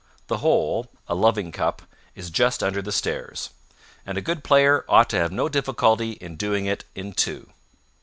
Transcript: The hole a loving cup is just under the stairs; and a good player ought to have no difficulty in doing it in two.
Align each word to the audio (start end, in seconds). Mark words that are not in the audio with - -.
The 0.29 0.37
hole 0.39 0.87
a 1.07 1.13
loving 1.13 1.51
cup 1.51 1.83
is 2.15 2.31
just 2.31 2.63
under 2.63 2.81
the 2.81 2.91
stairs; 2.91 3.51
and 4.03 4.17
a 4.17 4.21
good 4.23 4.43
player 4.43 4.83
ought 4.89 5.11
to 5.11 5.17
have 5.19 5.31
no 5.31 5.47
difficulty 5.47 6.13
in 6.13 6.37
doing 6.37 6.65
it 6.65 6.85
in 6.95 7.13
two. 7.13 7.51